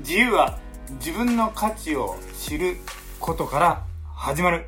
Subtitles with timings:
[0.00, 0.58] 自由は
[0.92, 2.76] 自分の価値を知る
[3.20, 3.84] ことから
[4.14, 4.66] 始まる。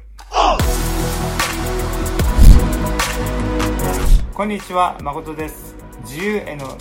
[4.34, 5.74] こんにちは誠です。
[6.04, 6.76] 自由への道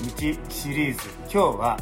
[0.50, 1.00] シリーズ。
[1.22, 1.80] 今日は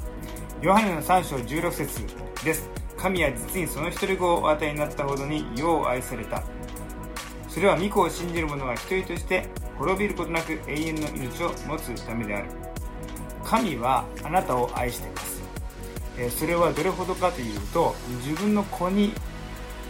[0.61, 2.05] ヨハネの3章16節
[2.45, 2.69] です。
[2.95, 6.43] 神は実にその一人子をお与えになったほどに世を愛された。
[7.49, 9.47] それは御子を信じる者が一人として
[9.77, 12.49] 滅びることなく永遠の命を持つためである。
[13.43, 15.40] 神はあなたを愛しています。
[16.17, 19.13] えそれはどれほどかというと自分の子に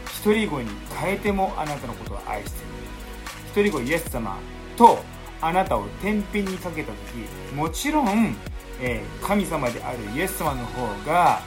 [0.05, 0.69] 一人子に
[0.99, 3.67] 変えてもあなたのことを愛している。
[3.67, 4.37] 一人子イエス様
[4.77, 4.99] と
[5.41, 8.35] あなたを天秤にかけた時もちろん、
[8.79, 11.41] え、神様であるイエス様の方が、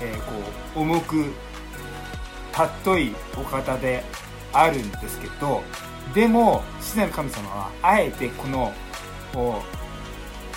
[0.00, 0.32] えー、こ
[0.76, 1.32] う重く
[2.52, 4.04] 尊いお方で
[4.52, 5.62] あるんですけど
[6.14, 8.72] でも父なる神様はあえてこの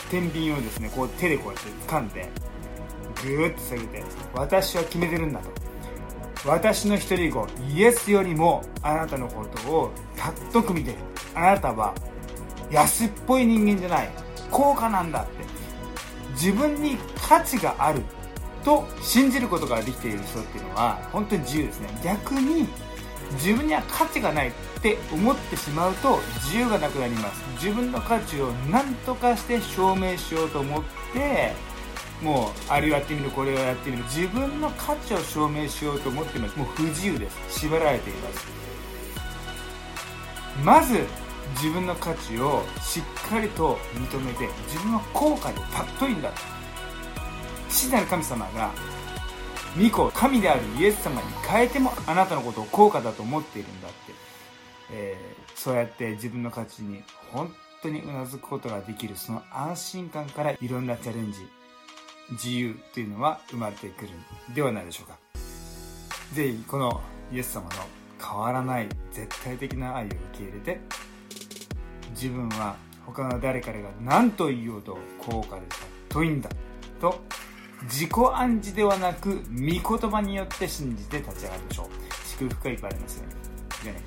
[0.10, 2.30] 天秤をですねこう手でこうやって掴んで
[3.24, 4.04] ぐーっと下げて
[4.34, 5.50] 私は決めてるんだと。
[6.44, 9.92] 私の一人子イエスよりもあなたのことを
[10.52, 10.98] 尊く見てる。
[11.36, 11.94] あなたは
[12.72, 14.10] 安っぽい人間じゃない。
[14.50, 15.32] 高価なんだって。
[16.34, 16.98] 自分に
[17.28, 18.02] 価値がある
[18.64, 21.90] と信じることができている人っていうのは本当に自由ですね。
[22.04, 22.68] 逆に
[23.34, 27.44] 自分には価値がないって思ってしまうと自由がなくなります。
[27.64, 31.54] 自分の価値を何とかして証明しようと思って
[32.22, 34.04] もうあれをやってみるこれをやってみる。
[34.04, 36.58] 自分の価値を証明しようと思ってます。
[36.58, 37.60] もう不自由です。
[37.62, 38.62] 縛られています。
[40.64, 41.06] まず
[41.56, 45.60] 自分の価値をしっかりと認めて自分は高価で
[45.98, 46.32] 尊いんだ
[47.70, 48.72] 父なる神様が
[49.82, 53.98] 御子神であるイエス様に変えてもあなたのことを高価だと思っているんだって、
[54.92, 61.48] えー、そうやって自分の価値に本当にうなずくことができるその安心感からいろんなチャレンジ
[62.32, 64.12] 自由というのは生まれてくる
[64.52, 65.18] んではないでしょうか。
[66.34, 67.02] ぜひこの
[67.32, 67.70] イエス様の
[68.22, 70.80] 変わらない絶対的な愛を受け入れて
[72.12, 72.76] 自分は
[73.06, 75.64] 他の誰かが何と言おうと高価で
[76.10, 76.50] 尊いんだ。
[77.00, 77.20] と
[77.84, 81.88] 自己暗示ではなく御言葉によって信じて立ち上がりましょう。
[82.28, 83.36] 祝福がいっぱいありますよね。
[83.84, 84.02] じゃあね